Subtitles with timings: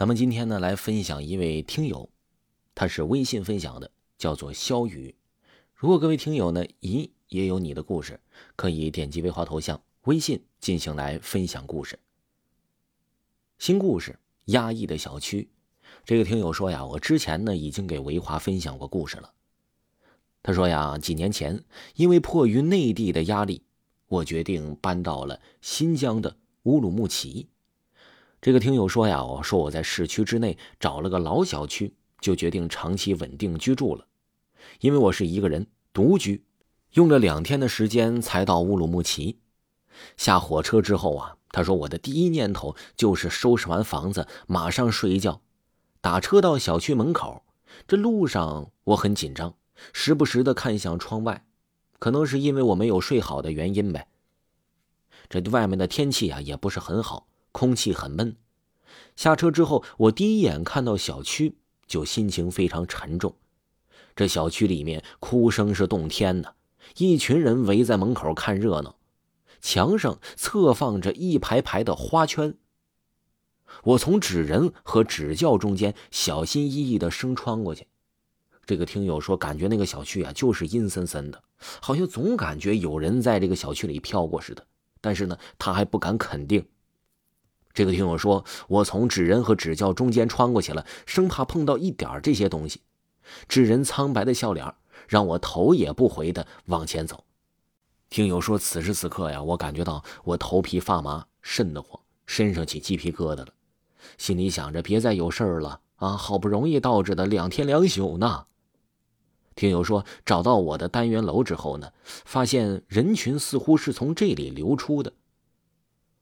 [0.00, 2.08] 咱们今天呢来分享一位听友，
[2.74, 5.14] 他是微信分享的，叫做肖宇。
[5.74, 8.18] 如果各位听友呢，咦也有你的故事，
[8.56, 11.98] 可以点击维华头像微信进行来分享故事。
[13.58, 15.50] 新故事：压抑的小区。
[16.06, 19.30] 这个听友说呀，我之前呢已经给维华分享过故事了。
[20.42, 21.62] 他说呀，几年前
[21.96, 23.60] 因为迫于内地的压力，
[24.08, 27.50] 我决定搬到了新疆的乌鲁木齐。
[28.42, 34.06] 这个听友说呀，我说我在市区之内找了个老小区，就决定长期稳定居住了。
[34.80, 36.42] 因为我是一个人独居，
[36.92, 39.38] 用了两天的时间才到乌鲁木齐。
[40.16, 45.42] 下火车之后啊，他说我的第一念头就是收拾完房子马上睡一觉。
[46.00, 47.42] 打车到小区门口，
[47.86, 49.54] 这路上我很紧张，
[49.92, 51.44] 时不时的看向窗外，
[51.98, 54.08] 可能是因为我没有睡好的原因呗。
[55.28, 57.26] 这外面的天气啊也不是很好。
[57.52, 58.36] 空气很闷，
[59.16, 63.34] 下车之后，我第一眼看到小区就心情非常沉重。
[64.14, 66.54] 这小区里面哭声是动天的，
[66.96, 68.96] 一群人围在门口看热闹，
[69.60, 72.54] 墙上侧放着一排排的花圈。
[73.84, 77.86] 我从纸人和纸轿中间小心翼翼的生穿过去。
[78.66, 81.42] 这个听友说，感觉那个小区啊就是阴森森的，
[81.80, 84.66] 好像总感觉有人在这个小区里飘过似的，
[85.00, 86.64] 但是呢，他还不敢肯定。
[87.80, 92.82] 这个听友说，我从纸人和纸轿中间穿过去了，生怕碰到一点这些东西。
[93.48, 94.74] 纸人苍白的笑脸
[95.08, 97.24] 让我头也不回的往前走。
[98.10, 103.48] 听友说，此时此刻呀，我感觉到我头皮发麻，瘆得慌，身上起鸡皮疙瘩了，
[104.18, 106.10] 心里想着别再有事儿了啊！
[106.18, 108.44] 好不容易到这的两天两宿呢。
[109.54, 115.10] 听友说，找到我的单元楼之后呢，发现人群似乎是从这里流出的。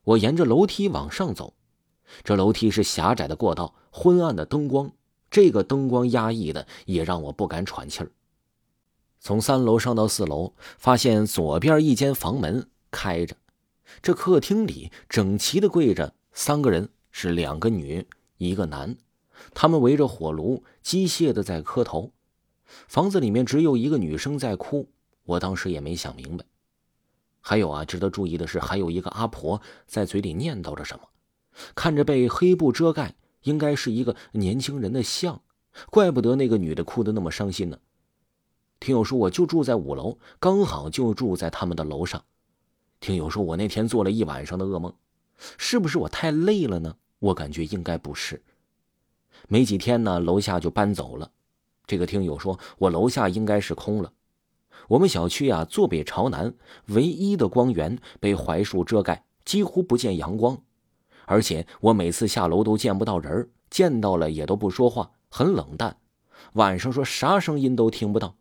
[0.09, 1.53] 我沿着楼梯往上走，
[2.25, 4.91] 这楼梯是狭窄的过道，昏暗的灯光，
[5.31, 8.11] 这个灯光压抑的也让我不敢喘气儿。
[9.21, 13.37] 从三楼上到四楼，发现左边一间房门开着，
[14.01, 18.07] 这客厅里整齐的跪着三个人，是两个女
[18.39, 18.97] 一个男，
[19.53, 22.13] 他们围着火炉机械的在磕头。
[22.65, 24.89] 房子里面只有一个女生在哭，
[25.25, 26.47] 我当时也没想明白。
[27.49, 31.09] 还有啊，值得注意的是，还有一个阿婆在嘴里念叨着什么，
[31.75, 33.15] 看着被黑布遮盖，
[33.45, 35.41] 应该是一个年轻人的像，
[35.89, 37.79] 怪不得那个女的哭得那么伤心呢。
[38.79, 42.23] 听友说，我就住在五楼，刚好就住在他们的楼上。
[43.01, 44.93] 听友说，我那天做了一晚上的噩梦，
[45.57, 46.97] 是不是我太累了呢？
[47.19, 48.43] 我感觉应该不是。
[49.49, 51.31] 没几天呢，楼下就搬走了。
[51.87, 54.13] 这个听友说，我楼下应该是空了。
[54.89, 56.55] 我们小区呀，坐北朝南，
[56.87, 60.59] 唯一的光源被槐树遮盖，几乎不见阳光。
[61.27, 65.95] 而且我每次下楼都见不到人，见到了也都不说话，很冷淡。
[66.55, 68.35] 晚上说啥声音都听不到。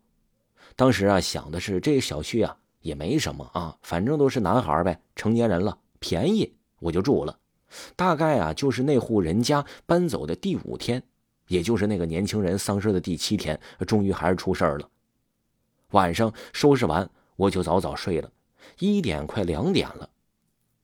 [0.74, 7.38] 当时啊，想的是这小区啊也没什么啊，反正都是男孩呗，成年人了，便宜我就住了。
[7.94, 11.02] 大概啊，就是那户人家搬走的第五天，
[11.48, 14.88] 也就是那个年轻人丧失的第七天，终于还是出事了。
[15.92, 18.30] 晚上收拾完，我就早早睡了。
[18.78, 20.10] 一点快两点了，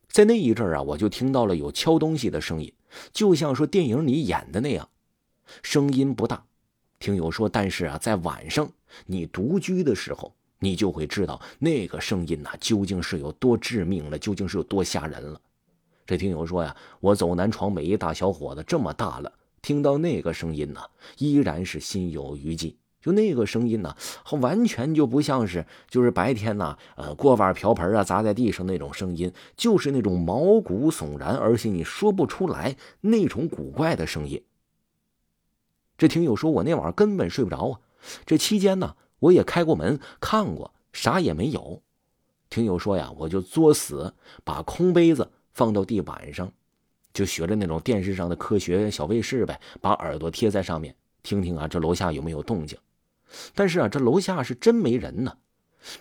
[0.09, 2.73] 在那一阵啊，我就听到了有敲东西的声音，
[3.13, 4.89] 就像说电影里演的那样，
[5.63, 6.43] 声音不大。
[6.99, 8.67] 听友说，但是啊，在晚上
[9.05, 15.39] 你独居的时候，你就会知道那个声音呐究竟是有多致命了，究竟是有多吓人了。
[16.07, 20.81] 这听友说呀，我走南闯北一大小伙子这么大了，听到那个声音呢，
[21.19, 22.75] 依然是心有余悸。
[23.05, 23.95] 就那个声音呢，
[24.41, 34.43] 完全就不像是就是白天呢，呃，锅碗瓢盆啊砸在地上那种声音，就是那种毛骨悚然，而且你说不出来那种古怪的声音。
[35.99, 37.81] 这听友说，我那晚上根本睡不着啊。
[38.25, 41.83] 这期间呢，我也开过门看过，啥也没有。
[42.49, 44.15] 听友说呀，我就作死
[44.45, 46.51] 把空杯子放到地板上，
[47.13, 52.79] 就学着那种电视上的科学小卫士呗，把耳朵贴在上面，听听啊，这楼下有没有动静。
[53.55, 55.39] 但是啊，这楼下是真没人呢。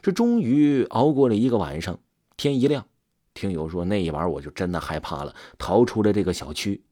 [0.01, 1.99] 这终于熬过了一个晚上，
[2.37, 2.85] 天一亮，
[3.33, 6.83] 听友说那一晚我就真的害怕了，逃出了这个小区。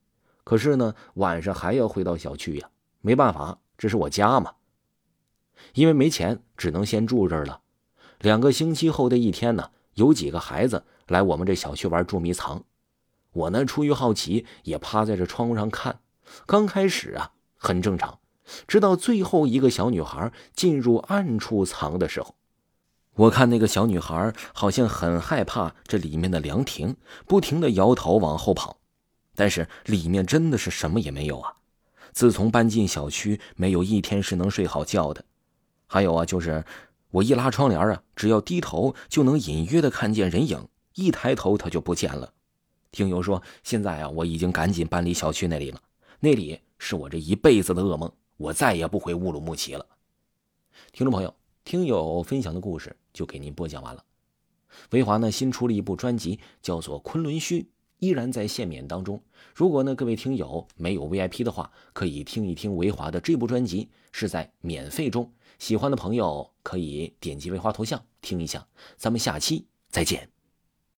[0.44, 2.70] 可是呢，晚上还要回到小区呀，
[3.02, 4.54] 没办法，这是我家嘛。
[5.74, 7.62] 因为没钱，只能先住这儿了。
[8.20, 12.64] 两个星期后的一天呢，有几个孩子来我们这小区玩捉迷藏，
[13.32, 16.00] 我呢出于好奇，也趴在这窗户上看。
[16.46, 18.20] 刚开始啊，很正常。
[18.68, 22.36] 直到最后一个小女孩进入暗处藏的时候，
[23.16, 26.96] 我看那个小女孩好像很害怕这里面的凉亭，
[27.26, 28.78] 不停的摇头往后跑。
[29.36, 31.54] 但是里面真的是什么也没有啊！
[32.12, 35.24] 自从搬进小区，没有一天是能睡好觉的。
[35.88, 36.64] 还有啊，就是
[37.12, 42.34] 我一拉窗帘啊，只要低头就能隐约的看见人影，一抬头他就不见了。
[42.92, 45.82] 听友说，现在啊，我已经赶紧搬离小区那里了，
[46.20, 49.86] 那里是我这一辈子的噩梦，我再也不回乌鲁木齐了。
[50.92, 51.32] 听众朋友，
[51.64, 54.04] 听友分享的故事就给您播讲完了。
[54.90, 57.62] 维华呢新出了一部专辑，叫做《昆仑虚》，
[58.00, 59.22] 依然在限免当中。
[59.54, 65.32] 如果呢各位听友没有 VIP 的话，可以听一听维华的这部专辑，是在免费中。
[65.60, 68.68] 喜欢的朋友可以点击维华头像听一下。
[68.98, 70.28] 咱们下期再见。